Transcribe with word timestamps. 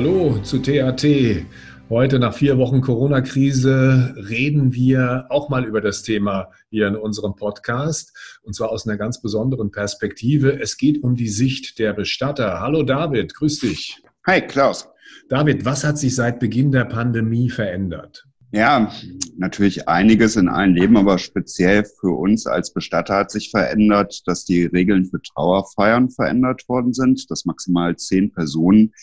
Hallo 0.00 0.38
zu 0.38 0.60
TAT. 0.60 1.04
Heute 1.90 2.18
nach 2.18 2.32
vier 2.32 2.56
Wochen 2.56 2.80
Corona-Krise 2.80 4.14
reden 4.30 4.72
wir 4.72 5.26
auch 5.28 5.50
mal 5.50 5.66
über 5.66 5.82
das 5.82 6.02
Thema 6.02 6.48
hier 6.70 6.88
in 6.88 6.96
unserem 6.96 7.36
Podcast 7.36 8.40
und 8.42 8.54
zwar 8.54 8.70
aus 8.70 8.88
einer 8.88 8.96
ganz 8.96 9.20
besonderen 9.20 9.70
Perspektive. 9.70 10.58
Es 10.58 10.78
geht 10.78 11.02
um 11.02 11.16
die 11.16 11.28
Sicht 11.28 11.78
der 11.78 11.92
Bestatter. 11.92 12.60
Hallo 12.60 12.82
David, 12.82 13.34
grüß 13.34 13.58
dich. 13.58 14.02
Hi 14.26 14.40
Klaus. 14.40 14.88
David, 15.28 15.66
was 15.66 15.84
hat 15.84 15.98
sich 15.98 16.14
seit 16.14 16.40
Beginn 16.40 16.72
der 16.72 16.86
Pandemie 16.86 17.50
verändert? 17.50 18.24
Ja, 18.52 18.90
natürlich 19.36 19.86
einiges 19.86 20.36
in 20.36 20.48
allen 20.48 20.74
Leben, 20.74 20.96
aber 20.96 21.18
speziell 21.18 21.84
für 21.84 22.18
uns 22.18 22.46
als 22.46 22.72
Bestatter 22.72 23.16
hat 23.16 23.30
sich 23.30 23.50
verändert, 23.50 24.22
dass 24.26 24.46
die 24.46 24.64
Regeln 24.64 25.04
für 25.04 25.20
Trauerfeiern 25.20 26.08
verändert 26.08 26.66
worden 26.70 26.94
sind, 26.94 27.30
dass 27.30 27.44
maximal 27.44 27.96
zehn 27.96 28.32
Personen 28.32 28.94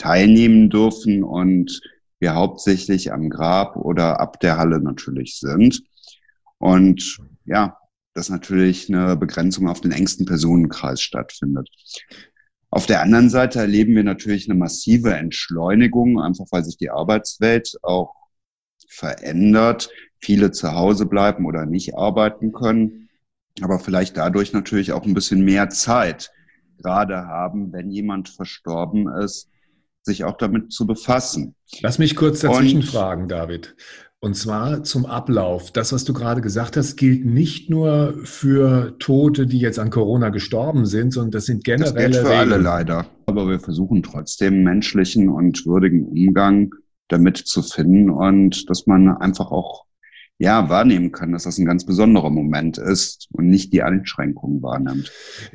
teilnehmen 0.00 0.70
dürfen 0.70 1.22
und 1.22 1.80
wir 2.20 2.34
hauptsächlich 2.34 3.12
am 3.12 3.28
Grab 3.28 3.76
oder 3.76 4.18
ab 4.18 4.40
der 4.40 4.56
Halle 4.56 4.80
natürlich 4.80 5.38
sind. 5.38 5.82
Und 6.58 7.18
ja, 7.44 7.76
dass 8.14 8.30
natürlich 8.30 8.88
eine 8.88 9.16
Begrenzung 9.16 9.68
auf 9.68 9.80
den 9.80 9.92
engsten 9.92 10.24
Personenkreis 10.24 11.02
stattfindet. 11.02 11.68
Auf 12.70 12.86
der 12.86 13.02
anderen 13.02 13.28
Seite 13.28 13.58
erleben 13.58 13.94
wir 13.94 14.04
natürlich 14.04 14.48
eine 14.48 14.58
massive 14.58 15.12
Entschleunigung, 15.14 16.20
einfach 16.20 16.46
weil 16.50 16.64
sich 16.64 16.78
die 16.78 16.90
Arbeitswelt 16.90 17.76
auch 17.82 18.14
verändert, 18.88 19.90
viele 20.18 20.50
zu 20.50 20.72
Hause 20.72 21.06
bleiben 21.06 21.44
oder 21.46 21.66
nicht 21.66 21.94
arbeiten 21.94 22.52
können, 22.52 23.10
aber 23.60 23.78
vielleicht 23.78 24.16
dadurch 24.16 24.52
natürlich 24.52 24.92
auch 24.92 25.04
ein 25.04 25.14
bisschen 25.14 25.44
mehr 25.44 25.68
Zeit 25.68 26.30
gerade 26.78 27.26
haben, 27.26 27.72
wenn 27.72 27.90
jemand 27.90 28.28
verstorben 28.28 29.08
ist, 29.08 29.50
sich 30.02 30.24
auch 30.24 30.36
damit 30.36 30.72
zu 30.72 30.86
befassen. 30.86 31.54
Lass 31.80 31.98
mich 31.98 32.16
kurz 32.16 32.40
dazwischen 32.40 32.78
Und, 32.78 32.84
fragen, 32.84 33.28
David. 33.28 33.76
Und 34.22 34.34
zwar 34.34 34.84
zum 34.84 35.06
Ablauf. 35.06 35.70
Das, 35.72 35.94
was 35.94 36.04
du 36.04 36.12
gerade 36.12 36.42
gesagt 36.42 36.76
hast, 36.76 36.96
gilt 36.96 37.24
nicht 37.24 37.70
nur 37.70 38.14
für 38.24 38.98
Tote, 38.98 39.46
die 39.46 39.58
jetzt 39.58 39.78
an 39.78 39.88
Corona 39.88 40.28
gestorben 40.28 40.84
sind, 40.84 41.12
sondern 41.12 41.30
das 41.30 41.46
sind 41.46 41.64
generelle. 41.64 41.94
Das 41.94 42.04
gilt 42.12 42.26
für 42.26 42.36
alle 42.36 42.58
leider. 42.58 43.06
Aber 43.24 43.48
wir 43.48 43.60
versuchen 43.60 44.02
trotzdem 44.02 44.62
menschlichen 44.62 45.30
und 45.30 45.64
würdigen 45.64 46.04
Umgang 46.04 46.74
damit 47.08 47.38
zu 47.38 47.62
finden 47.62 48.10
und 48.10 48.68
dass 48.68 48.86
man 48.86 49.08
einfach 49.08 49.50
auch 49.50 49.86
ja, 50.40 50.70
wahrnehmen 50.70 51.12
kann, 51.12 51.32
dass 51.32 51.42
das 51.42 51.58
ein 51.58 51.66
ganz 51.66 51.84
besonderer 51.84 52.30
Moment 52.30 52.78
ist 52.78 53.28
und 53.30 53.50
nicht 53.50 53.74
die 53.74 53.82
Einschränkungen 53.82 54.62
wahrnimmt. 54.62 55.12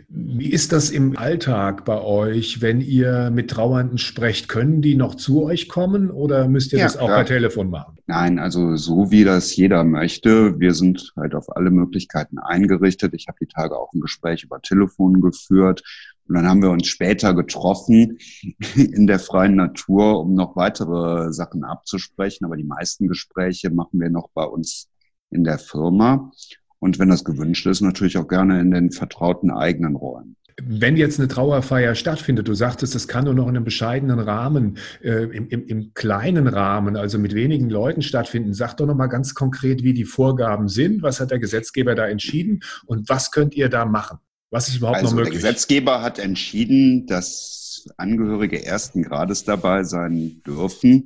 Wie 0.09 0.51
ist 0.51 0.71
das 0.73 0.91
im 0.91 1.17
Alltag 1.17 1.85
bei 1.85 1.99
euch, 1.99 2.61
wenn 2.61 2.81
ihr 2.81 3.31
mit 3.31 3.49
Trauernden 3.49 3.97
sprecht? 3.97 4.47
Können 4.47 4.83
die 4.83 4.93
noch 4.93 5.15
zu 5.15 5.43
euch 5.43 5.69
kommen 5.69 6.11
oder 6.11 6.47
müsst 6.47 6.71
ihr 6.71 6.77
ja, 6.77 6.85
das 6.85 6.97
auch 6.97 7.07
klar. 7.07 7.17
per 7.17 7.25
Telefon 7.25 7.71
machen? 7.71 7.97
Nein, 8.05 8.37
also 8.37 8.75
so 8.75 9.09
wie 9.09 9.23
das 9.23 9.55
jeder 9.55 9.83
möchte. 9.83 10.59
Wir 10.59 10.75
sind 10.75 11.13
halt 11.15 11.33
auf 11.33 11.55
alle 11.55 11.71
Möglichkeiten 11.71 12.37
eingerichtet. 12.37 13.15
Ich 13.15 13.27
habe 13.27 13.39
die 13.41 13.47
Tage 13.47 13.75
auch 13.75 13.91
ein 13.91 14.01
Gespräch 14.01 14.43
über 14.43 14.61
Telefon 14.61 15.19
geführt 15.19 15.81
und 16.27 16.35
dann 16.35 16.47
haben 16.47 16.61
wir 16.61 16.71
uns 16.71 16.87
später 16.87 17.33
getroffen 17.33 18.17
in 18.75 19.07
der 19.07 19.19
freien 19.19 19.55
Natur, 19.55 20.19
um 20.19 20.33
noch 20.33 20.55
weitere 20.55 21.31
Sachen 21.31 21.63
abzusprechen. 21.63 22.45
Aber 22.45 22.57
die 22.57 22.63
meisten 22.63 23.07
Gespräche 23.07 23.69
machen 23.69 23.99
wir 23.99 24.09
noch 24.09 24.29
bei 24.33 24.43
uns 24.43 24.89
in 25.29 25.43
der 25.43 25.59
Firma. 25.59 26.31
Und 26.79 26.99
wenn 26.99 27.09
das 27.09 27.23
gewünscht 27.23 27.65
ist, 27.67 27.81
natürlich 27.81 28.17
auch 28.17 28.27
gerne 28.27 28.59
in 28.59 28.71
den 28.71 28.91
vertrauten 28.91 29.51
eigenen 29.51 29.95
Räumen. 29.95 30.35
Wenn 30.63 30.95
jetzt 30.95 31.19
eine 31.19 31.27
Trauerfeier 31.27 31.95
stattfindet, 31.95 32.47
du 32.47 32.53
sagtest, 32.53 32.95
das 32.95 33.09
kann 33.09 33.25
nur 33.25 33.33
noch 33.33 33.47
in 33.49 33.57
einem 33.57 33.65
bescheidenen 33.65 34.19
Rahmen, 34.19 34.77
äh, 35.03 35.25
im, 35.25 35.49
im, 35.49 35.65
im, 35.65 35.93
kleinen 35.93 36.47
Rahmen, 36.47 36.95
also 36.95 37.19
mit 37.19 37.35
wenigen 37.35 37.69
Leuten 37.69 38.01
stattfinden. 38.01 38.53
Sag 38.53 38.75
doch 38.77 38.85
noch 38.85 38.95
mal 38.95 39.07
ganz 39.07 39.33
konkret, 39.33 39.83
wie 39.83 39.93
die 39.93 40.05
Vorgaben 40.05 40.69
sind. 40.69 41.01
Was 41.01 41.19
hat 41.19 41.31
der 41.31 41.39
Gesetzgeber 41.39 41.93
da 41.93 42.07
entschieden 42.07 42.61
und 42.85 43.09
was 43.09 43.31
könnt 43.31 43.53
ihr 43.53 43.67
da 43.67 43.85
machen? 43.85 44.19
Was 44.55 44.69
ist 44.69 44.77
überhaupt 44.77 44.99
also 44.99 45.09
noch 45.09 45.15
möglich? 45.15 45.41
Der 45.41 45.51
Gesetzgeber 45.51 46.01
hat 46.01 46.17
entschieden, 46.17 47.07
dass 47.07 47.89
Angehörige 47.97 48.63
ersten 48.63 49.03
Grades 49.03 49.43
dabei 49.43 49.83
sein 49.83 50.41
dürfen. 50.47 51.03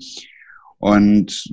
Und 0.78 1.52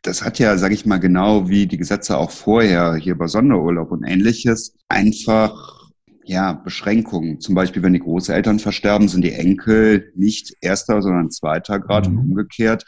das 0.00 0.24
hat 0.24 0.38
ja, 0.38 0.56
sage 0.56 0.72
ich 0.72 0.86
mal, 0.86 0.96
genau 0.96 1.50
wie 1.50 1.66
die 1.66 1.76
Gesetze 1.76 2.16
auch 2.16 2.30
vorher 2.30 2.94
hier 2.94 3.14
bei 3.18 3.26
Sonderurlaub 3.26 3.92
und 3.92 4.04
ähnliches, 4.04 4.74
einfach 4.88 5.90
ja, 6.24 6.54
Beschränkungen. 6.54 7.40
Zum 7.40 7.54
Beispiel, 7.54 7.82
wenn 7.82 7.92
die 7.92 8.00
Großeltern 8.00 8.58
versterben, 8.58 9.08
sind 9.08 9.22
die 9.22 9.34
Enkel 9.34 10.10
nicht 10.16 10.56
erster, 10.62 11.02
sondern 11.02 11.30
zweiter 11.30 11.78
Grad 11.78 12.08
mhm. 12.08 12.20
und 12.20 12.28
umgekehrt. 12.30 12.86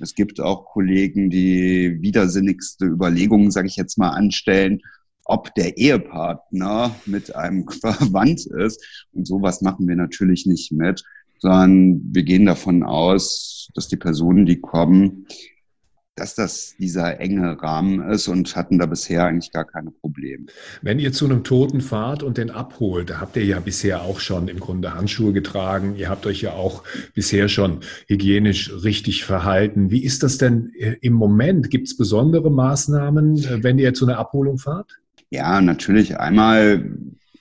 Es 0.00 0.14
gibt 0.14 0.40
auch 0.40 0.64
Kollegen, 0.64 1.28
die 1.28 1.98
widersinnigste 2.00 2.86
Überlegungen, 2.86 3.50
sage 3.50 3.68
ich 3.68 3.76
jetzt 3.76 3.98
mal, 3.98 4.12
anstellen 4.12 4.80
ob 5.24 5.54
der 5.54 5.76
Ehepartner 5.76 6.94
mit 7.06 7.34
einem 7.34 7.68
verwandt 7.80 8.46
ist. 8.46 9.06
Und 9.12 9.26
sowas 9.26 9.62
machen 9.62 9.88
wir 9.88 9.96
natürlich 9.96 10.46
nicht 10.46 10.72
mit, 10.72 11.04
sondern 11.38 12.00
wir 12.12 12.22
gehen 12.22 12.46
davon 12.46 12.82
aus, 12.82 13.68
dass 13.74 13.88
die 13.88 13.96
Personen, 13.96 14.46
die 14.46 14.60
kommen, 14.60 15.26
dass 16.14 16.34
das 16.34 16.76
dieser 16.78 17.20
enge 17.20 17.60
Rahmen 17.62 18.06
ist 18.10 18.28
und 18.28 18.54
hatten 18.54 18.78
da 18.78 18.84
bisher 18.86 19.24
eigentlich 19.24 19.50
gar 19.50 19.64
keine 19.64 19.90
Probleme. 19.90 20.46
Wenn 20.82 20.98
ihr 20.98 21.12
zu 21.12 21.24
einem 21.24 21.42
Toten 21.42 21.80
fahrt 21.80 22.22
und 22.22 22.36
den 22.36 22.50
abholt, 22.50 23.08
da 23.08 23.20
habt 23.20 23.36
ihr 23.36 23.44
ja 23.44 23.60
bisher 23.60 24.02
auch 24.02 24.20
schon 24.20 24.48
im 24.48 24.60
Grunde 24.60 24.94
Handschuhe 24.94 25.32
getragen. 25.32 25.96
Ihr 25.96 26.10
habt 26.10 26.26
euch 26.26 26.42
ja 26.42 26.52
auch 26.52 26.84
bisher 27.14 27.48
schon 27.48 27.80
hygienisch 28.06 28.70
richtig 28.84 29.24
verhalten. 29.24 29.90
Wie 29.90 30.04
ist 30.04 30.22
das 30.22 30.36
denn 30.36 30.72
äh, 30.78 30.96
im 31.00 31.14
Moment? 31.14 31.70
Gibt 31.70 31.88
es 31.88 31.96
besondere 31.96 32.50
Maßnahmen, 32.50 33.38
äh, 33.38 33.62
wenn 33.62 33.78
ihr 33.78 33.94
zu 33.94 34.06
einer 34.06 34.18
Abholung 34.18 34.58
fahrt? 34.58 35.01
Ja, 35.32 35.62
natürlich. 35.62 36.20
Einmal 36.20 36.94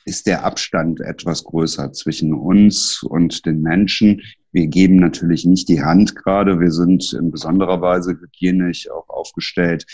ist 0.05 0.25
der 0.25 0.45
Abstand 0.45 1.01
etwas 1.01 1.43
größer 1.43 1.91
zwischen 1.91 2.33
uns 2.33 3.03
und 3.03 3.45
den 3.45 3.61
Menschen. 3.61 4.21
Wir 4.53 4.67
geben 4.67 4.95
natürlich 4.95 5.43
nicht 5.43 5.67
die 5.67 5.83
Hand 5.83 6.15
gerade. 6.15 6.61
Wir 6.61 6.71
sind 6.71 7.11
in 7.11 7.31
besonderer 7.31 7.81
Weise 7.81 8.11
hygienisch 8.11 8.89
auch 8.89 9.09
aufgestellt, 9.09 9.85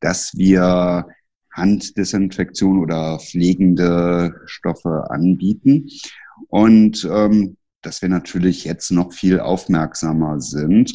dass 0.00 0.32
wir 0.36 1.06
Handdesinfektion 1.50 2.78
oder 2.78 3.18
pflegende 3.20 4.38
Stoffe 4.44 5.10
anbieten. 5.10 5.88
Und 6.48 7.08
ähm, 7.10 7.56
dass 7.80 8.02
wir 8.02 8.10
natürlich 8.10 8.66
jetzt 8.66 8.90
noch 8.90 9.14
viel 9.14 9.40
aufmerksamer 9.40 10.42
sind. 10.42 10.94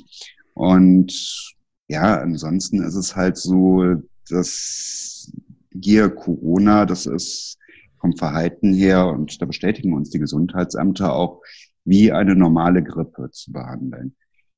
Und 0.54 1.56
ja, 1.88 2.22
ansonsten 2.22 2.84
ist 2.84 2.94
es 2.94 3.16
halt 3.16 3.38
so, 3.38 3.96
dass 4.30 5.32
hier 5.72 6.10
Corona, 6.10 6.86
das 6.86 7.06
ist 7.06 7.58
vom 8.00 8.16
Verhalten 8.16 8.74
her, 8.74 9.08
und 9.08 9.42
da 9.42 9.46
bestätigen 9.46 9.94
uns 9.94 10.10
die 10.10 10.20
Gesundheitsämter 10.20 11.14
auch, 11.14 11.42
wie 11.86 12.12
eine 12.12 12.36
normale 12.36 12.84
Grippe 12.84 13.30
zu 13.32 13.52
behandeln. 13.52 14.16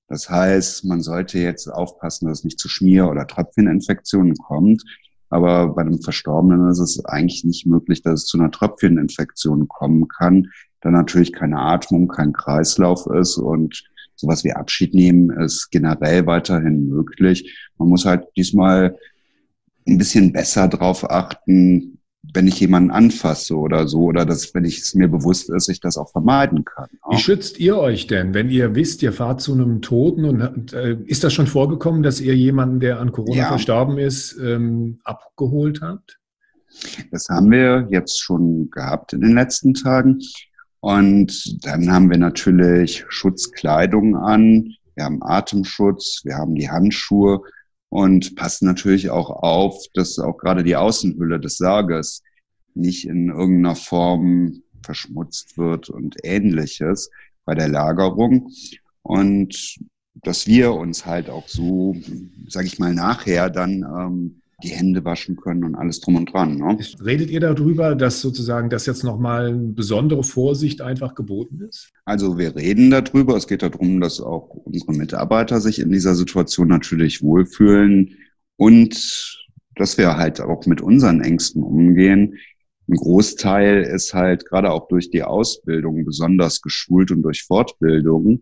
Das 0.07 0.29
heißt, 0.29 0.85
man 0.85 1.01
sollte 1.01 1.39
jetzt 1.39 1.67
aufpassen, 1.67 2.27
dass 2.27 2.39
es 2.39 2.43
nicht 2.43 2.59
zu 2.59 2.69
Schmier- 2.69 3.09
oder 3.09 3.25
Tröpfcheninfektionen 3.25 4.35
kommt. 4.35 4.83
Aber 5.29 5.73
bei 5.73 5.81
einem 5.81 6.01
Verstorbenen 6.01 6.69
ist 6.69 6.79
es 6.79 7.03
eigentlich 7.05 7.43
nicht 7.43 7.65
möglich, 7.65 8.03
dass 8.03 8.21
es 8.21 8.25
zu 8.27 8.37
einer 8.37 8.51
Tröpfcheninfektion 8.51 9.67
kommen 9.67 10.07
kann, 10.07 10.51
da 10.81 10.91
natürlich 10.91 11.33
keine 11.33 11.57
Atmung, 11.59 12.07
kein 12.07 12.33
Kreislauf 12.33 13.07
ist 13.07 13.37
und 13.37 13.83
sowas 14.15 14.43
wie 14.43 14.53
Abschied 14.53 14.93
nehmen 14.93 15.31
ist 15.31 15.71
generell 15.71 16.27
weiterhin 16.27 16.87
möglich. 16.87 17.71
Man 17.77 17.89
muss 17.89 18.05
halt 18.05 18.27
diesmal 18.37 18.97
ein 19.87 19.97
bisschen 19.97 20.33
besser 20.33 20.67
drauf 20.67 21.09
achten, 21.09 21.99
wenn 22.33 22.47
ich 22.47 22.59
jemanden 22.59 22.91
anfasse 22.91 23.55
oder 23.55 23.87
so, 23.87 24.03
oder 24.03 24.25
dass, 24.25 24.53
wenn 24.53 24.63
ich 24.63 24.79
es 24.79 24.95
mir 24.95 25.07
bewusst 25.07 25.49
ist, 25.49 25.67
ich 25.67 25.81
das 25.81 25.97
auch 25.97 26.09
vermeiden 26.09 26.63
kann. 26.63 26.87
Wie 27.09 27.17
schützt 27.17 27.59
ihr 27.59 27.77
euch 27.77 28.07
denn, 28.07 28.33
wenn 28.33 28.49
ihr 28.49 28.75
wisst, 28.75 29.03
ihr 29.03 29.11
fahrt 29.11 29.41
zu 29.41 29.53
einem 29.53 29.81
Toten 29.81 30.25
und 30.25 30.73
äh, 30.73 30.97
ist 31.05 31.23
das 31.23 31.33
schon 31.33 31.47
vorgekommen, 31.47 32.01
dass 32.01 32.21
ihr 32.21 32.35
jemanden, 32.35 32.79
der 32.79 32.99
an 32.99 33.11
Corona 33.11 33.37
ja. 33.37 33.47
verstorben 33.49 33.97
ist, 33.97 34.37
ähm, 34.41 34.99
abgeholt 35.03 35.81
habt? 35.81 36.19
Das 37.11 37.27
haben 37.29 37.51
wir 37.51 37.87
jetzt 37.91 38.19
schon 38.19 38.69
gehabt 38.71 39.13
in 39.13 39.21
den 39.21 39.33
letzten 39.33 39.73
Tagen. 39.73 40.19
Und 40.79 41.63
dann 41.65 41.91
haben 41.91 42.09
wir 42.09 42.17
natürlich 42.17 43.05
Schutzkleidung 43.09 44.17
an, 44.17 44.73
wir 44.95 45.05
haben 45.05 45.23
Atemschutz, 45.23 46.21
wir 46.23 46.35
haben 46.35 46.55
die 46.55 46.69
Handschuhe, 46.69 47.41
und 47.93 48.35
passen 48.35 48.65
natürlich 48.65 49.11
auch 49.11 49.29
auf, 49.29 49.85
dass 49.93 50.17
auch 50.17 50.39
gerade 50.39 50.63
die 50.63 50.75
Außenhülle 50.75 51.39
des 51.39 51.57
Sarges 51.57 52.23
nicht 52.73 53.07
in 53.07 53.29
irgendeiner 53.29 53.75
Form 53.75 54.63
verschmutzt 54.83 55.59
wird 55.59 55.89
und 55.89 56.15
ähnliches 56.23 57.11
bei 57.45 57.53
der 57.53 57.67
Lagerung. 57.67 58.49
Und 59.03 59.77
dass 60.15 60.47
wir 60.47 60.73
uns 60.73 61.05
halt 61.05 61.29
auch 61.29 61.47
so, 61.47 61.95
sage 62.47 62.65
ich 62.65 62.79
mal, 62.79 62.95
nachher 62.95 63.51
dann 63.51 63.83
ähm, 63.83 64.41
die 64.63 64.69
Hände 64.69 65.03
waschen 65.03 65.35
können 65.35 65.63
und 65.63 65.75
alles 65.75 65.99
drum 65.99 66.15
und 66.15 66.33
dran. 66.33 66.57
Ne? 66.57 66.77
Redet 67.03 67.29
ihr 67.29 67.39
darüber, 67.39 67.95
dass 67.95 68.21
sozusagen 68.21 68.69
das 68.69 68.85
jetzt 68.85 69.03
nochmal 69.03 69.53
besondere 69.53 70.23
Vorsicht 70.23 70.81
einfach 70.81 71.15
geboten 71.15 71.61
ist? 71.67 71.91
Also 72.05 72.37
wir 72.37 72.55
reden 72.55 72.89
darüber. 72.89 73.35
Es 73.35 73.47
geht 73.47 73.61
darum, 73.61 73.99
dass 73.99 74.21
auch 74.21 74.49
unsere 74.49 74.93
Mitarbeiter 74.93 75.59
sich 75.59 75.79
in 75.79 75.91
dieser 75.91 76.15
Situation 76.15 76.69
natürlich 76.69 77.21
wohlfühlen 77.21 78.15
und 78.57 79.39
dass 79.75 79.97
wir 79.97 80.17
halt 80.17 80.39
auch 80.39 80.65
mit 80.65 80.81
unseren 80.81 81.21
Ängsten 81.21 81.63
umgehen. 81.63 82.37
Ein 82.87 82.95
Großteil 82.95 83.83
ist 83.83 84.13
halt 84.13 84.45
gerade 84.45 84.71
auch 84.71 84.87
durch 84.87 85.09
die 85.09 85.23
Ausbildung 85.23 86.05
besonders 86.05 86.61
geschult 86.61 87.11
und 87.11 87.21
durch 87.21 87.43
Fortbildung. 87.43 88.41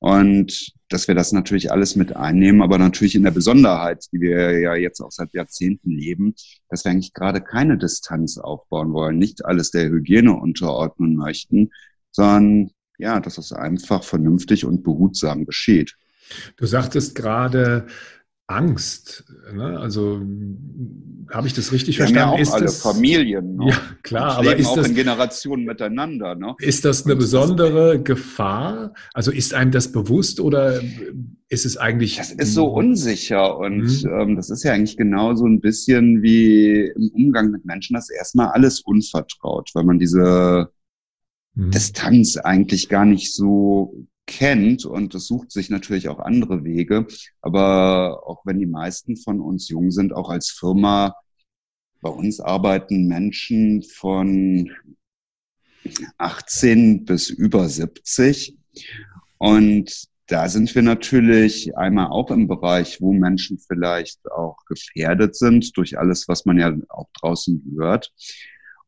Und 0.00 0.72
dass 0.88 1.08
wir 1.08 1.14
das 1.14 1.32
natürlich 1.32 1.70
alles 1.70 1.94
mit 1.94 2.16
einnehmen, 2.16 2.62
aber 2.62 2.78
natürlich 2.78 3.14
in 3.14 3.22
der 3.22 3.30
Besonderheit, 3.30 4.06
die 4.12 4.20
wir 4.20 4.58
ja 4.58 4.74
jetzt 4.74 5.00
auch 5.00 5.12
seit 5.12 5.34
Jahrzehnten 5.34 5.90
leben, 5.90 6.34
dass 6.68 6.84
wir 6.84 6.90
eigentlich 6.90 7.12
gerade 7.12 7.42
keine 7.42 7.76
Distanz 7.76 8.38
aufbauen 8.38 8.92
wollen, 8.92 9.18
nicht 9.18 9.44
alles 9.44 9.70
der 9.70 9.90
Hygiene 9.90 10.32
unterordnen 10.32 11.16
möchten, 11.16 11.70
sondern 12.10 12.70
ja, 12.98 13.20
dass 13.20 13.38
es 13.38 13.52
einfach 13.52 14.02
vernünftig 14.02 14.64
und 14.64 14.82
behutsam 14.82 15.44
geschieht. 15.44 15.96
Du 16.56 16.66
sagtest 16.66 17.14
gerade, 17.14 17.86
Angst. 18.50 19.24
Ne? 19.54 19.78
Also 19.78 20.20
habe 21.30 21.46
ich 21.46 21.54
das 21.54 21.72
richtig 21.72 21.98
Wir 21.98 22.06
verstanden? 22.06 22.30
Haben 22.30 22.36
ja 22.36 22.36
auch 22.36 22.40
ist 22.40 22.52
alle 22.52 22.64
das, 22.64 22.82
Familien. 22.82 23.56
Ne? 23.56 23.70
Ja, 23.70 23.80
klar, 24.02 24.38
aber 24.38 24.56
ist 24.56 24.66
auch 24.66 24.76
das 24.76 24.88
in 24.88 24.94
Generationen 24.96 25.64
miteinander. 25.64 26.34
Ne? 26.34 26.56
Ist 26.58 26.84
das 26.84 27.06
eine 27.06 27.14
besondere 27.14 28.02
Gefahr? 28.02 28.92
Also 29.14 29.30
ist 29.30 29.54
einem 29.54 29.70
das 29.70 29.92
bewusst 29.92 30.40
oder 30.40 30.80
ist 31.48 31.64
es 31.64 31.76
eigentlich? 31.76 32.16
Das 32.16 32.32
ist 32.32 32.54
so 32.54 32.66
unsicher 32.66 33.56
und 33.56 34.02
mhm. 34.04 34.10
ähm, 34.10 34.36
das 34.36 34.50
ist 34.50 34.64
ja 34.64 34.72
eigentlich 34.72 34.96
genau 34.96 35.34
so 35.34 35.46
ein 35.46 35.60
bisschen 35.60 36.22
wie 36.22 36.92
im 36.94 37.10
Umgang 37.14 37.52
mit 37.52 37.64
Menschen. 37.64 37.94
Das 37.94 38.10
ist 38.10 38.16
erstmal 38.16 38.48
alles 38.48 38.80
unvertraut, 38.80 39.70
weil 39.74 39.84
man 39.84 40.00
diese 40.00 40.70
mhm. 41.54 41.70
Distanz 41.70 42.36
eigentlich 42.36 42.88
gar 42.88 43.04
nicht 43.04 43.32
so 43.32 43.94
kennt 44.30 44.84
und 44.86 45.14
es 45.14 45.26
sucht 45.26 45.50
sich 45.50 45.70
natürlich 45.70 46.08
auch 46.08 46.20
andere 46.20 46.64
Wege. 46.64 47.06
Aber 47.42 48.26
auch 48.26 48.46
wenn 48.46 48.58
die 48.58 48.66
meisten 48.66 49.16
von 49.16 49.40
uns 49.40 49.68
jung 49.68 49.90
sind, 49.90 50.12
auch 50.12 50.30
als 50.30 50.50
Firma, 50.50 51.16
bei 52.00 52.10
uns 52.10 52.40
arbeiten 52.40 53.08
Menschen 53.08 53.82
von 53.82 54.70
18 56.16 57.04
bis 57.04 57.28
über 57.28 57.68
70. 57.68 58.56
Und 59.38 60.04
da 60.26 60.48
sind 60.48 60.74
wir 60.74 60.82
natürlich 60.82 61.76
einmal 61.76 62.06
auch 62.06 62.30
im 62.30 62.46
Bereich, 62.46 63.00
wo 63.00 63.12
Menschen 63.12 63.58
vielleicht 63.58 64.30
auch 64.30 64.64
gefährdet 64.66 65.34
sind 65.34 65.76
durch 65.76 65.98
alles, 65.98 66.28
was 66.28 66.46
man 66.46 66.58
ja 66.58 66.74
auch 66.88 67.08
draußen 67.20 67.74
hört. 67.76 68.12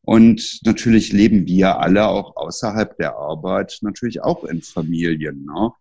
Und 0.05 0.59
natürlich 0.65 1.13
leben 1.13 1.47
wir 1.47 1.79
alle 1.79 2.07
auch 2.07 2.35
außerhalb 2.35 2.97
der 2.97 3.15
Arbeit 3.15 3.77
natürlich 3.81 4.21
auch 4.21 4.43
in 4.43 4.61
Familien. 4.61 5.45
Ne? 5.45 5.71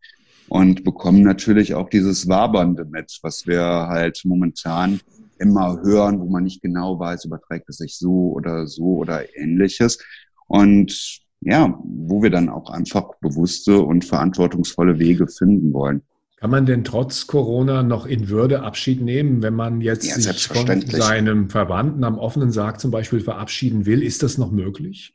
Und 0.49 0.85
bekommen 0.85 1.23
natürlich 1.23 1.75
auch 1.75 1.89
dieses 1.89 2.29
Wabernde 2.29 2.85
mit, 2.85 3.19
was 3.23 3.47
wir 3.47 3.63
halt 3.63 4.23
momentan 4.25 5.01
immer 5.39 5.81
hören, 5.83 6.21
wo 6.21 6.27
man 6.27 6.45
nicht 6.45 6.63
genau 6.63 6.99
weiß, 6.99 7.25
überträgt 7.25 7.69
es 7.69 7.79
sich 7.79 7.99
so 7.99 8.33
oder 8.33 8.67
so 8.69 8.99
oder 8.99 9.37
ähnliches. 9.37 9.99
Und 10.47 11.21
ja, 11.41 11.77
wo 11.83 12.23
wir 12.23 12.31
dann 12.31 12.49
auch 12.49 12.71
einfach 12.71 13.15
bewusste 13.21 13.81
und 13.81 14.05
verantwortungsvolle 14.05 15.01
Wege 15.01 15.27
finden 15.27 15.73
wollen. 15.73 16.03
Kann 16.43 16.51
man 16.51 16.67
denn 16.67 16.83
trotz 16.83 17.29
Corona 17.29 17.85
noch 17.85 18.05
in 18.05 18.29
Würde 18.29 18.63
Abschied 18.63 19.01
nehmen, 19.01 19.45
wenn 19.45 19.55
man 19.55 19.81
jetzt 19.81 20.09
ja, 20.09 20.17
sich 20.17 20.49
von 20.49 20.81
seinem 20.89 21.49
Verwandten 21.49 22.03
am 22.03 22.19
offenen 22.19 22.51
Sarg 22.51 22.81
zum 22.81 22.91
Beispiel 22.91 23.21
verabschieden 23.21 23.87
will? 23.87 24.03
Ist 24.03 24.25
das 24.25 24.39
noch 24.39 24.51
möglich? 24.51 25.15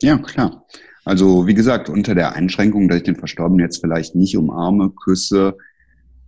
Ja, 0.00 0.16
klar. 0.16 0.64
Also 1.04 1.46
wie 1.46 1.52
gesagt, 1.52 1.90
unter 1.90 2.14
der 2.14 2.34
Einschränkung, 2.34 2.88
dass 2.88 2.96
ich 2.96 3.02
den 3.02 3.16
Verstorbenen 3.16 3.60
jetzt 3.60 3.82
vielleicht 3.82 4.14
nicht 4.14 4.38
umarme, 4.38 4.88
küsse 4.88 5.54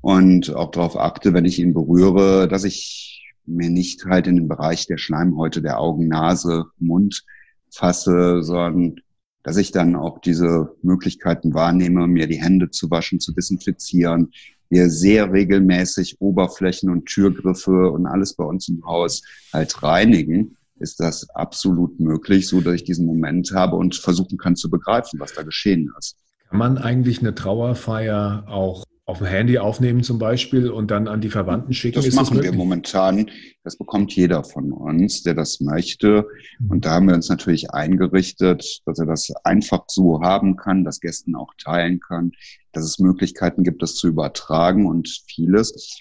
und 0.03 0.55
auch 0.55 0.71
darauf 0.71 0.99
achte, 0.99 1.33
wenn 1.33 1.47
ich 1.47 1.59
ihn 1.59 1.73
berühre, 1.73 2.47
dass 2.47 2.65
ich 2.65 3.33
mir 3.47 3.71
nicht 3.71 4.05
halt 4.05 4.27
in 4.27 4.37
den 4.37 4.49
Bereich 4.49 4.87
der 4.87 4.99
Schleimhäute, 4.99 5.63
der 5.63 5.81
Augen, 5.81 6.09
Nase, 6.09 6.67
Mund 6.79 7.25
fasse, 7.71 8.43
sondern 8.43 8.97
dass 9.43 9.57
ich 9.57 9.73
dann 9.73 9.97
auch 9.97 10.19
diese 10.21 10.75
Möglichkeiten 10.83 11.55
wahrnehme, 11.55 12.07
mir 12.07 12.27
die 12.27 12.43
Hände 12.43 12.71
zu 12.71 12.91
waschen, 12.91 13.21
zu 13.21 13.33
desinfizieren, 13.33 14.33
wir 14.69 14.89
sehr 14.89 15.33
regelmäßig 15.33 16.21
Oberflächen 16.21 16.91
und 16.91 17.07
Türgriffe 17.07 17.91
und 17.91 18.07
alles 18.07 18.35
bei 18.35 18.45
uns 18.45 18.69
im 18.69 18.85
Haus 18.85 19.23
halt 19.53 19.83
reinigen, 19.83 20.57
ist 20.79 21.01
das 21.01 21.29
absolut 21.31 21.99
möglich, 22.01 22.47
so 22.47 22.61
dass 22.61 22.75
ich 22.75 22.85
diesen 22.85 23.07
Moment 23.07 23.53
habe 23.53 23.77
und 23.77 23.97
versuchen 23.97 24.39
kann 24.39 24.57
zu 24.57 24.71
begreifen, 24.71 25.19
was 25.21 25.35
da 25.35 25.43
geschehen 25.43 25.93
ist. 25.99 26.17
Kann 26.49 26.59
man 26.59 26.79
eigentlich 26.79 27.21
eine 27.21 27.35
Trauerfeier 27.35 28.45
auch 28.49 28.85
auf 29.11 29.19
dem 29.19 29.27
Handy 29.27 29.59
aufnehmen 29.59 30.03
zum 30.03 30.19
Beispiel 30.19 30.71
und 30.71 30.91
dann 30.91 31.09
an 31.09 31.21
die 31.21 31.31
Verwandten 31.31 31.75
schicken? 31.75 31.97
Das 31.97 32.07
ist 32.07 32.15
machen 32.15 32.37
das 32.37 32.45
wir 32.45 32.53
momentan. 32.53 33.29
Das 33.65 33.77
bekommt 33.77 34.15
jeder 34.15 34.45
von 34.45 34.73
uns, 34.73 35.23
der 35.25 35.35
das 35.35 35.61
möchte. 35.61 36.27
Mhm. 36.61 36.71
Und 36.71 36.85
da 36.85 36.93
haben 36.93 37.09
wir 37.09 37.15
uns 37.15 37.29
natürlich 37.29 37.71
eingerichtet, 37.71 38.83
dass 38.87 38.99
er 38.99 39.07
das 39.07 39.31
einfach 39.45 39.85
so 39.89 40.23
haben 40.23 40.57
kann, 40.57 40.85
dass 40.85 41.01
Gästen 41.01 41.35
auch 41.35 41.53
teilen 41.59 42.01
kann, 42.01 42.33
dass 42.73 42.85
es 42.85 42.99
Möglichkeiten 42.99 43.65
gibt, 43.65 43.83
das 43.83 43.97
zu 43.97 44.09
übertragen 44.09 44.87
und 44.87 45.09
vieles. 45.27 45.99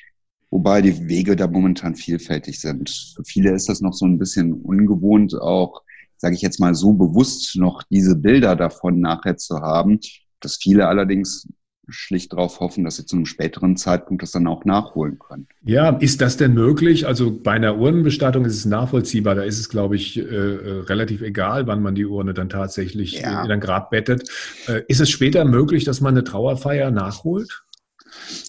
Wobei 0.51 0.81
die 0.81 1.07
Wege 1.07 1.35
da 1.35 1.47
momentan 1.47 1.95
vielfältig 1.95 2.61
sind. 2.61 2.89
Für 3.15 3.23
viele 3.23 3.53
ist 3.53 3.69
das 3.69 3.81
noch 3.81 3.93
so 3.93 4.05
ein 4.05 4.19
bisschen 4.19 4.53
ungewohnt, 4.53 5.33
auch, 5.33 5.81
sage 6.17 6.35
ich 6.35 6.41
jetzt 6.41 6.59
mal, 6.59 6.75
so 6.75 6.93
bewusst 6.93 7.55
noch 7.55 7.83
diese 7.83 8.15
Bilder 8.15 8.55
davon 8.55 8.99
nachher 8.99 9.37
zu 9.37 9.61
haben, 9.61 9.99
dass 10.39 10.57
viele 10.57 10.87
allerdings 10.87 11.47
schlicht 11.91 12.33
darauf 12.33 12.59
hoffen, 12.59 12.83
dass 12.83 12.97
sie 12.97 13.05
zu 13.05 13.15
einem 13.15 13.25
späteren 13.25 13.77
Zeitpunkt 13.77 14.23
das 14.23 14.31
dann 14.31 14.47
auch 14.47 14.65
nachholen 14.65 15.19
können. 15.19 15.47
Ja, 15.63 15.89
ist 15.89 16.21
das 16.21 16.37
denn 16.37 16.53
möglich? 16.53 17.07
Also 17.07 17.31
bei 17.31 17.51
einer 17.51 17.77
Urnenbestattung 17.77 18.45
ist 18.45 18.55
es 18.55 18.65
nachvollziehbar. 18.65 19.35
Da 19.35 19.43
ist 19.43 19.59
es, 19.59 19.69
glaube 19.69 19.95
ich, 19.95 20.17
äh, 20.17 20.21
äh 20.21 20.79
relativ 20.81 21.21
egal, 21.21 21.67
wann 21.67 21.81
man 21.81 21.95
die 21.95 22.05
Urne 22.05 22.33
dann 22.33 22.49
tatsächlich 22.49 23.21
ja. 23.21 23.43
in 23.43 23.51
ein 23.51 23.59
Grab 23.59 23.89
bettet. 23.89 24.29
Äh, 24.67 24.83
ist 24.87 25.01
es 25.01 25.09
später 25.09 25.45
möglich, 25.45 25.83
dass 25.83 26.01
man 26.01 26.13
eine 26.13 26.23
Trauerfeier 26.23 26.91
nachholt? 26.91 27.63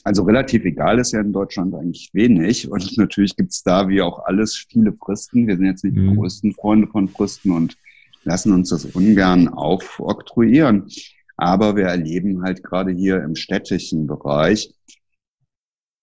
Also 0.05 0.23
relativ 0.23 0.65
egal 0.65 0.99
ist 0.99 1.13
ja 1.13 1.21
in 1.21 1.33
Deutschland 1.33 1.75
eigentlich 1.75 2.11
wenig. 2.13 2.71
Und 2.71 2.97
natürlich 2.97 3.37
gibt 3.37 3.53
es 3.53 3.63
da 3.63 3.89
wie 3.89 4.03
auch 4.03 4.25
alles 4.25 4.57
viele 4.69 4.93
Fristen. 4.93 5.47
Wir 5.47 5.57
sind 5.57 5.67
jetzt 5.67 5.85
nicht 5.85 5.97
mhm. 5.97 6.11
die 6.11 6.17
größten 6.17 6.55
Freunde 6.55 6.89
von 6.89 7.09
Fristen 7.09 7.53
und 7.53 7.77
lassen 8.25 8.53
uns 8.53 8.71
das 8.71 8.85
ungern 8.85 9.49
aufoktroyieren. 9.49 10.87
Aber 11.41 11.75
wir 11.75 11.85
erleben 11.85 12.43
halt 12.43 12.63
gerade 12.63 12.93
hier 12.93 13.25
im 13.25 13.35
städtischen 13.35 14.07
Bereich, 14.07 14.75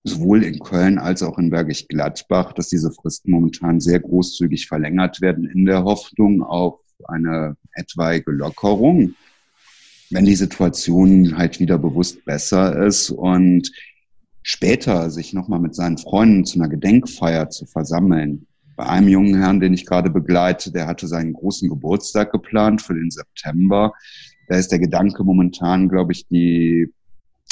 sowohl 0.03 0.44
in 0.44 0.58
Köln 0.58 0.98
als 0.98 1.22
auch 1.22 1.38
in 1.38 1.51
Bergisch 1.51 1.88
Gladbach, 1.88 2.53
dass 2.53 2.70
diese 2.70 2.91
Fristen 2.91 3.29
momentan 3.29 3.79
sehr 3.79 4.00
großzügig 4.00 4.67
verlängert 4.67 5.22
werden 5.22 5.48
in 5.48 5.65
der 5.65 5.84
Hoffnung 5.84 6.41
auf 6.41 6.79
eine 7.03 7.56
etwaige 7.74 8.32
Lockerung, 8.32 9.13
wenn 10.10 10.25
die 10.25 10.36
Situation 10.36 11.38
halt 11.38 11.60
wieder 11.60 11.77
bewusst 11.77 12.25
besser 12.25 12.84
ist 12.88 13.12
und 13.12 13.72
später 14.41 15.12
sich 15.12 15.34
nochmal 15.34 15.60
mit 15.60 15.75
seinen 15.75 16.00
Freunden 16.00 16.46
zu 16.46 16.58
einer 16.58 16.70
Gedenkfeier 16.70 17.51
zu 17.51 17.67
versammeln. 17.67 18.48
Bei 18.75 18.88
einem 18.88 19.08
jungen 19.08 19.36
Herrn, 19.36 19.60
den 19.60 19.74
ich 19.74 19.86
gerade 19.86 20.10
begleite, 20.10 20.72
der 20.72 20.88
hatte 20.88 21.08
seinen 21.08 21.34
großen 21.34 21.70
Geburtstag 21.70 22.32
geplant 22.32 22.82
für 22.82 22.96
den 22.96 23.12
September. 23.12 23.94
Da 24.48 24.58
ist 24.58 24.72
der 24.72 24.80
Gedanke 24.80 25.24
momentan, 25.24 25.89
glaube 25.89 26.13
ich, 26.13 26.27
die 26.27 26.92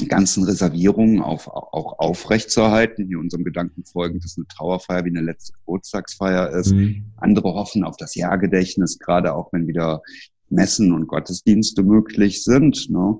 ganzen 0.08 0.44
Reservierungen 0.44 1.22
auf, 1.22 1.48
auch 1.48 2.00
aufrechtzuerhalten. 2.00 3.08
Hier 3.08 3.20
unserem 3.20 3.44
Gedanken 3.44 3.86
folgend, 3.86 4.24
dass 4.24 4.38
eine 4.38 4.48
Trauerfeier 4.48 5.06
wie 5.06 5.10
eine 5.10 5.22
letzte 5.22 5.54
Geburtstagsfeier 5.54 6.50
ist. 6.52 6.74
Mhm. 6.74 7.06
Andere 7.18 7.54
hoffen 7.54 7.84
auf 7.84 7.96
das 7.98 8.16
Jahrgedächtnis, 8.16 9.00
gerade 9.00 9.34
auch 9.34 9.54
wenn 9.54 9.68
wieder 9.68 10.02
Messen 10.50 10.92
und 10.92 11.08
Gottesdienste 11.08 11.84
möglich 11.84 12.44
sind. 12.44 12.90
Ne? 12.90 13.20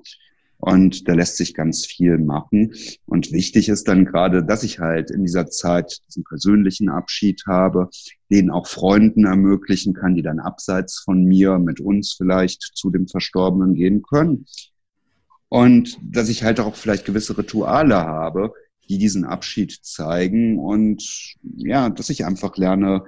Und 0.58 1.06
da 1.06 1.14
lässt 1.14 1.36
sich 1.36 1.54
ganz 1.54 1.84
viel 1.84 2.18
machen. 2.18 2.72
Und 3.04 3.30
wichtig 3.32 3.68
ist 3.68 3.88
dann 3.88 4.04
gerade, 4.04 4.44
dass 4.44 4.62
ich 4.62 4.78
halt 4.78 5.10
in 5.10 5.22
dieser 5.22 5.48
Zeit 5.48 6.00
diesen 6.08 6.24
persönlichen 6.24 6.88
Abschied 6.88 7.42
habe, 7.46 7.90
den 8.30 8.50
auch 8.50 8.66
Freunden 8.66 9.26
ermöglichen 9.26 9.92
kann, 9.92 10.14
die 10.14 10.22
dann 10.22 10.40
abseits 10.40 10.98
von 10.98 11.24
mir 11.24 11.58
mit 11.58 11.80
uns 11.80 12.14
vielleicht 12.14 12.62
zu 12.74 12.90
dem 12.90 13.06
Verstorbenen 13.06 13.74
gehen 13.74 14.02
können. 14.02 14.46
Und 15.48 15.98
dass 16.02 16.28
ich 16.28 16.42
halt 16.42 16.58
auch 16.58 16.74
vielleicht 16.74 17.04
gewisse 17.04 17.36
Rituale 17.38 17.96
habe, 17.96 18.52
die 18.88 18.98
diesen 18.98 19.24
Abschied 19.24 19.78
zeigen 19.82 20.58
und 20.58 21.34
ja, 21.56 21.90
dass 21.90 22.10
ich 22.10 22.24
einfach 22.24 22.56
lerne, 22.56 23.04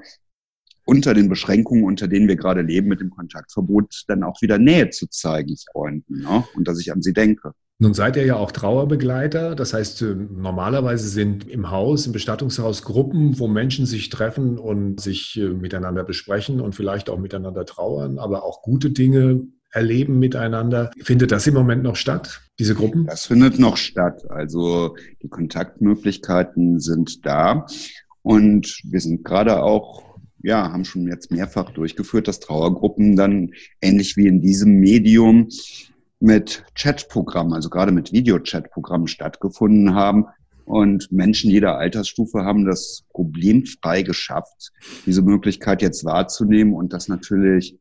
unter 0.88 1.12
den 1.12 1.28
Beschränkungen, 1.28 1.84
unter 1.84 2.08
denen 2.08 2.28
wir 2.28 2.36
gerade 2.36 2.62
leben, 2.62 2.88
mit 2.88 3.00
dem 3.00 3.10
Kontaktverbot, 3.10 4.04
dann 4.08 4.22
auch 4.22 4.40
wieder 4.40 4.58
Nähe 4.58 4.88
zu 4.88 5.06
zeigen, 5.10 5.54
Freunden, 5.70 6.22
ne? 6.22 6.44
und 6.56 6.66
dass 6.66 6.80
ich 6.80 6.90
an 6.90 7.02
sie 7.02 7.12
denke. 7.12 7.52
Nun 7.78 7.92
seid 7.92 8.16
ihr 8.16 8.24
ja 8.24 8.36
auch 8.36 8.50
Trauerbegleiter. 8.50 9.54
Das 9.54 9.74
heißt, 9.74 10.00
äh, 10.00 10.14
normalerweise 10.14 11.08
sind 11.08 11.46
im 11.46 11.70
Haus, 11.70 12.06
im 12.06 12.12
Bestattungshaus 12.12 12.82
Gruppen, 12.82 13.38
wo 13.38 13.48
Menschen 13.48 13.84
sich 13.84 14.08
treffen 14.08 14.56
und 14.56 15.00
sich 15.00 15.38
äh, 15.38 15.50
miteinander 15.50 16.04
besprechen 16.04 16.58
und 16.58 16.74
vielleicht 16.74 17.10
auch 17.10 17.18
miteinander 17.18 17.66
trauern, 17.66 18.18
aber 18.18 18.42
auch 18.42 18.62
gute 18.62 18.90
Dinge 18.90 19.42
erleben 19.70 20.18
miteinander. 20.18 20.90
Findet 21.02 21.32
das 21.32 21.46
im 21.46 21.52
Moment 21.52 21.82
noch 21.82 21.96
statt, 21.96 22.40
diese 22.58 22.74
Gruppen? 22.74 23.04
Das 23.04 23.26
findet 23.26 23.58
noch 23.58 23.76
statt. 23.76 24.22
Also 24.30 24.96
die 25.22 25.28
Kontaktmöglichkeiten 25.28 26.80
sind 26.80 27.26
da. 27.26 27.66
Und 28.22 28.80
wir 28.84 29.00
sind 29.00 29.24
gerade 29.24 29.62
auch 29.62 30.07
ja, 30.42 30.72
haben 30.72 30.84
schon 30.84 31.06
jetzt 31.08 31.30
mehrfach 31.30 31.70
durchgeführt, 31.70 32.28
dass 32.28 32.40
Trauergruppen 32.40 33.16
dann 33.16 33.52
ähnlich 33.80 34.16
wie 34.16 34.26
in 34.26 34.40
diesem 34.40 34.74
Medium 34.74 35.48
mit 36.20 36.64
Chatprogrammen, 36.74 37.52
also 37.52 37.70
gerade 37.70 37.92
mit 37.92 38.12
Videochatprogrammen 38.12 39.08
stattgefunden 39.08 39.94
haben. 39.94 40.26
Und 40.64 41.10
Menschen 41.10 41.50
jeder 41.50 41.78
Altersstufe 41.78 42.44
haben 42.44 42.66
das 42.66 43.04
problemfrei 43.10 44.02
geschafft, 44.02 44.72
diese 45.06 45.22
Möglichkeit 45.22 45.80
jetzt 45.80 46.04
wahrzunehmen 46.04 46.74
und 46.74 46.92
dass 46.92 47.08
natürlich 47.08 47.78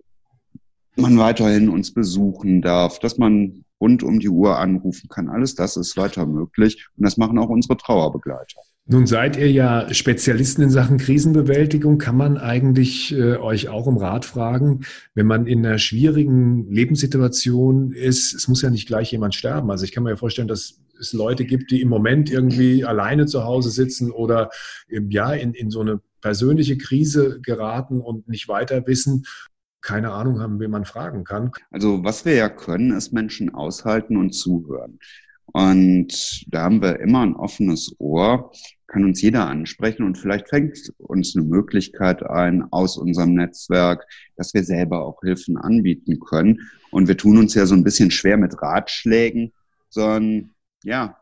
man 0.95 1.17
weiterhin 1.17 1.69
uns 1.69 1.93
besuchen 1.93 2.61
darf, 2.61 2.99
dass 2.99 3.17
man 3.17 3.65
rund 3.79 4.03
um 4.03 4.19
die 4.19 4.29
Uhr 4.29 4.57
anrufen 4.57 5.09
kann. 5.09 5.29
Alles 5.29 5.53
das 5.53 5.77
ist 5.77 5.97
weiter 5.97 6.25
möglich 6.25 6.87
und 6.97 7.03
das 7.03 7.17
machen 7.17 7.37
auch 7.37 7.49
unsere 7.49 7.77
Trauerbegleiter. 7.77 8.61
Nun 8.89 9.05
seid 9.05 9.35
ihr 9.35 9.51
ja 9.51 9.93
Spezialisten 9.93 10.61
in 10.61 10.69
Sachen 10.69 10.97
Krisenbewältigung. 10.97 11.97
Kann 11.97 12.15
man 12.15 12.37
eigentlich 12.37 13.13
äh, 13.13 13.35
euch 13.35 13.67
auch 13.67 13.85
um 13.85 13.97
Rat 13.97 14.23
fragen, 14.23 14.85
wenn 15.13 15.27
man 15.27 15.45
in 15.45 15.65
einer 15.65 15.77
schwierigen 15.77 16.71
Lebenssituation 16.71 17.91
ist? 17.91 18.33
Es 18.33 18.47
muss 18.47 18.61
ja 18.61 18.69
nicht 18.69 18.87
gleich 18.87 19.11
jemand 19.11 19.35
sterben. 19.35 19.69
Also 19.71 19.83
ich 19.83 19.91
kann 19.91 20.03
mir 20.03 20.11
ja 20.11 20.15
vorstellen, 20.15 20.47
dass 20.47 20.79
es 20.99 21.11
Leute 21.11 21.43
gibt, 21.43 21.71
die 21.71 21.81
im 21.81 21.89
Moment 21.89 22.31
irgendwie 22.31 22.85
alleine 22.85 23.25
zu 23.25 23.43
Hause 23.43 23.71
sitzen 23.71 24.09
oder 24.09 24.51
ähm, 24.89 25.11
ja 25.11 25.33
in, 25.33 25.53
in 25.53 25.69
so 25.69 25.81
eine 25.81 25.99
persönliche 26.21 26.77
Krise 26.77 27.41
geraten 27.41 27.99
und 27.99 28.29
nicht 28.29 28.47
weiter 28.47 28.87
wissen 28.87 29.25
keine 29.79 30.11
Ahnung 30.11 30.41
haben, 30.41 30.59
wen 30.59 30.71
man 30.71 30.83
fragen 30.83 31.23
kann. 31.23 31.51
Also 31.71 32.03
was 32.03 32.25
wir 32.25 32.33
ja 32.33 32.49
können, 32.49 32.91
ist 32.91 33.13
Menschen 33.13 33.53
aushalten 33.53 34.17
und 34.17 34.31
zuhören. 34.31 34.99
Und 35.53 36.45
da 36.47 36.63
haben 36.63 36.81
wir 36.81 36.99
immer 36.99 37.21
ein 37.21 37.35
offenes 37.35 37.95
Ohr, 37.99 38.51
kann 38.87 39.03
uns 39.03 39.21
jeder 39.21 39.47
ansprechen 39.47 40.03
und 40.03 40.17
vielleicht 40.17 40.49
fängt 40.49 40.93
uns 40.97 41.35
eine 41.35 41.45
Möglichkeit 41.45 42.23
ein 42.23 42.63
aus 42.71 42.97
unserem 42.97 43.33
Netzwerk, 43.33 44.05
dass 44.35 44.53
wir 44.53 44.63
selber 44.63 45.05
auch 45.05 45.21
Hilfen 45.21 45.57
anbieten 45.57 46.19
können. 46.19 46.61
Und 46.91 47.07
wir 47.07 47.17
tun 47.17 47.37
uns 47.37 47.53
ja 47.53 47.65
so 47.65 47.75
ein 47.75 47.83
bisschen 47.83 48.11
schwer 48.11 48.37
mit 48.37 48.61
Ratschlägen, 48.61 49.51
sondern 49.89 50.51
ja, 50.83 51.17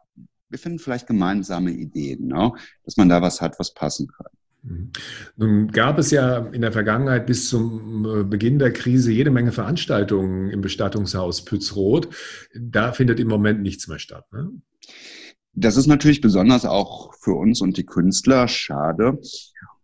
wir 0.49 0.59
finden 0.59 0.79
vielleicht 0.79 1.07
gemeinsame 1.07 1.71
Ideen, 1.71 2.27
ne? 2.27 2.53
dass 2.83 2.97
man 2.97 3.09
da 3.09 3.21
was 3.21 3.41
hat, 3.41 3.59
was 3.59 3.73
passen 3.73 4.07
kann. 4.07 4.34
Mhm. 4.65 4.91
Nun 5.37 5.67
gab 5.69 5.99
es 5.99 6.11
ja 6.11 6.37
in 6.37 6.61
der 6.61 6.71
Vergangenheit 6.71 7.25
bis 7.25 7.49
zum 7.49 8.05
äh, 8.05 8.23
Beginn 8.23 8.59
der 8.59 8.73
Krise 8.73 9.11
jede 9.11 9.31
Menge 9.31 9.51
Veranstaltungen 9.51 10.49
im 10.49 10.61
Bestattungshaus 10.61 11.45
Pützroth. 11.45 12.09
Da 12.53 12.91
findet 12.91 13.19
im 13.19 13.27
Moment 13.27 13.61
nichts 13.61 13.87
mehr 13.87 13.99
statt. 13.99 14.25
Ne? 14.33 14.51
Das 15.53 15.77
ist 15.77 15.87
natürlich 15.87 16.19
besonders 16.19 16.65
auch 16.65 17.13
für 17.15 17.33
uns 17.33 17.61
und 17.61 17.77
die 17.77 17.85
Künstler 17.85 18.47
schade. 18.47 19.19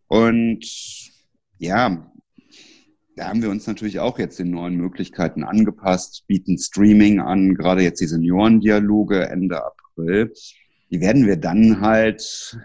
Und 0.07 0.65
ja, 1.59 2.11
da 3.15 3.27
haben 3.27 3.41
wir 3.41 3.49
uns 3.49 3.67
natürlich 3.67 3.99
auch 3.99 4.19
jetzt 4.19 4.39
den 4.39 4.51
neuen 4.51 4.75
Möglichkeiten 4.75 5.43
angepasst, 5.43 6.25
bieten 6.27 6.57
Streaming 6.57 7.19
an, 7.19 7.55
gerade 7.55 7.83
jetzt 7.83 8.01
die 8.01 8.07
Seniorendialoge 8.07 9.29
Ende 9.29 9.63
April. 9.63 10.33
Die 10.89 10.99
werden 10.99 11.25
wir 11.25 11.37
dann 11.37 11.79
halt 11.79 12.57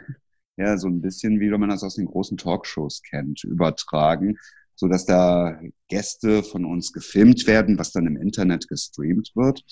ja, 0.57 0.77
so 0.79 0.89
ein 0.89 1.01
bisschen, 1.01 1.41
wie 1.41 1.51
man 1.51 1.69
das 1.69 1.83
aus 1.83 1.97
den 1.97 2.07
großen 2.07 2.37
Talkshows 2.37 3.03
kennt, 3.03 3.45
übertragen, 3.45 4.39
so 4.75 4.89
dass 4.89 5.07
da 5.07 5.59
Gäste 5.89 6.43
von 6.43 6.65
uns 6.65 6.93
gefilmt 6.93 7.47
werden, 7.47 7.79
was 7.79 7.93
dann 7.93 8.07
im 8.07 8.17
Internet 8.17 8.69
gestreamt 8.69 9.33
wird. 9.35 9.65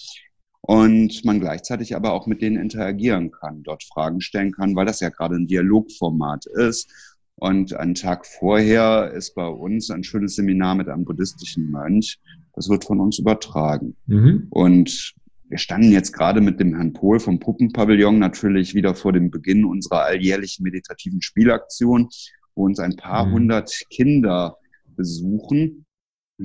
Und 0.61 1.25
man 1.27 1.41
gleichzeitig 1.41 1.95
aber 1.95 2.13
auch 2.13 2.27
mit 2.27 2.41
denen 2.41 2.57
interagieren 2.57 3.31
kann, 3.31 3.63
dort 3.63 3.85
Fragen 3.85 4.23
stellen 4.23 4.53
kann, 4.53 4.75
weil 4.75 4.87
das 4.87 5.01
ja 5.01 5.11
gerade 5.11 5.37
ein 5.37 5.47
Dialogformat 5.47 6.47
ist. 6.47 6.91
Und 7.37 7.75
einen 7.75 7.95
Tag 7.95 8.25
vorher 8.27 9.13
ist 9.13 9.35
bei 9.35 9.47
uns 9.47 9.91
ein 9.91 10.05
schönes 10.05 10.37
Seminar 10.37 10.75
mit 10.75 10.89
einem 10.89 11.05
buddhistischen 11.05 11.71
Mönch. 11.71 12.19
Das 12.55 12.71
wird 12.71 12.85
von 12.85 13.01
uns 13.01 13.19
übertragen. 13.19 13.97
Mhm. 14.07 14.47
Und 14.51 15.15
wir 15.55 15.59
standen 15.61 15.93
jetzt 15.93 16.13
gerade 16.13 16.41
mit 16.41 16.59
dem 16.59 16.75
Herrn 16.75 16.95
Pohl 16.95 17.21
vom 17.21 17.39
Puppenpavillon 17.39 18.19
natürlich 18.19 18.75
wieder 18.75 18.97
vor 18.97 19.13
dem 19.13 19.31
Beginn 19.31 19.65
unserer 19.65 20.03
alljährlichen 20.03 20.65
meditativen 20.65 21.23
Spielaktion, 21.23 22.09
wo 22.57 22.65
uns 22.65 22.81
ein 22.81 22.97
paar 22.97 23.27
mhm. 23.27 23.33
hundert 23.35 23.73
Kinder 23.89 24.59
besuchen. 24.97 25.87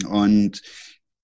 Und 0.07 0.61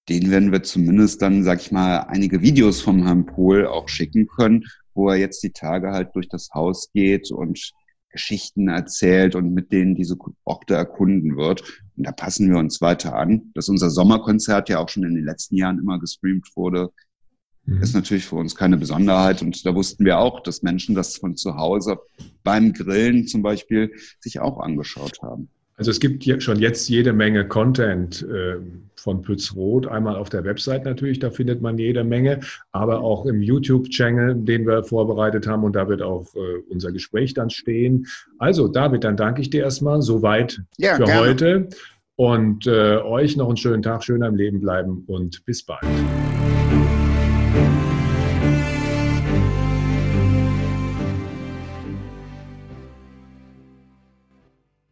denen 0.09 0.31
werden 0.31 0.51
wir 0.51 0.63
zumindest 0.63 1.21
dann, 1.21 1.43
sag 1.43 1.61
ich 1.61 1.71
mal, 1.71 1.99
einige 2.07 2.41
Videos 2.41 2.81
vom 2.81 3.03
Herrn 3.03 3.27
Pohl 3.27 3.67
auch 3.67 3.87
schicken 3.87 4.25
können, 4.25 4.63
wo 4.95 5.09
er 5.11 5.17
jetzt 5.17 5.43
die 5.43 5.51
Tage 5.51 5.91
halt 5.91 6.09
durch 6.15 6.27
das 6.27 6.49
Haus 6.55 6.89
geht 6.91 7.29
und 7.29 7.71
Geschichten 8.09 8.67
erzählt 8.67 9.35
und 9.35 9.53
mit 9.53 9.71
denen 9.71 9.93
diese 9.93 10.17
Orte 10.43 10.73
erkunden 10.73 11.37
wird. 11.37 11.61
Und 11.97 12.07
da 12.07 12.11
passen 12.11 12.49
wir 12.49 12.57
uns 12.57 12.81
weiter 12.81 13.13
an. 13.13 13.51
Dass 13.53 13.69
unser 13.69 13.91
Sommerkonzert 13.91 14.69
ja 14.69 14.79
auch 14.79 14.89
schon 14.89 15.03
in 15.03 15.13
den 15.13 15.25
letzten 15.25 15.55
Jahren 15.55 15.77
immer 15.77 15.99
gestreamt 15.99 16.47
wurde, 16.55 16.89
Mhm. 17.65 17.81
ist 17.81 17.95
natürlich 17.95 18.25
für 18.25 18.35
uns 18.35 18.55
keine 18.55 18.77
Besonderheit. 18.77 19.41
Und 19.41 19.65
da 19.65 19.73
wussten 19.75 20.05
wir 20.05 20.19
auch, 20.19 20.41
dass 20.41 20.63
Menschen 20.63 20.95
das 20.95 21.17
von 21.17 21.35
zu 21.35 21.57
Hause 21.57 21.97
beim 22.43 22.73
Grillen 22.73 23.27
zum 23.27 23.41
Beispiel 23.41 23.91
sich 24.19 24.39
auch 24.39 24.59
angeschaut 24.59 25.21
haben. 25.21 25.49
Also 25.77 25.91
es 25.91 25.99
gibt 25.99 26.25
schon 26.41 26.59
jetzt 26.59 26.87
jede 26.87 27.11
Menge 27.11 27.45
Content 27.47 28.23
äh, 28.23 28.55
von 28.95 29.21
Pützroth. 29.21 29.87
Einmal 29.87 30.15
auf 30.15 30.29
der 30.29 30.45
Website 30.45 30.85
natürlich, 30.85 31.19
da 31.19 31.29
findet 31.29 31.61
man 31.61 31.77
jede 31.77 32.03
Menge, 32.05 32.39
aber 32.71 33.01
auch 33.01 33.25
im 33.25 33.41
YouTube-Channel, 33.41 34.35
den 34.35 34.65
wir 34.65 34.83
vorbereitet 34.83 35.47
haben. 35.47 35.63
Und 35.63 35.75
da 35.75 35.89
wird 35.89 36.01
auch 36.01 36.33
äh, 36.35 36.61
unser 36.69 36.93
Gespräch 36.93 37.33
dann 37.33 37.49
stehen. 37.49 38.07
Also 38.37 38.69
David, 38.69 39.03
dann 39.03 39.17
danke 39.17 39.41
ich 39.41 39.49
dir 39.49 39.63
erstmal 39.63 40.01
soweit 40.01 40.61
ja, 40.77 40.95
für 40.95 41.03
gerne. 41.03 41.27
heute. 41.27 41.69
Und 42.15 42.65
äh, 42.67 42.97
euch 42.99 43.35
noch 43.35 43.49
einen 43.49 43.57
schönen 43.57 43.83
Tag, 43.83 44.05
schön 44.05 44.23
am 44.23 44.35
Leben 44.35 44.61
bleiben 44.61 45.03
und 45.07 45.43
bis 45.45 45.63
bald. 45.63 45.83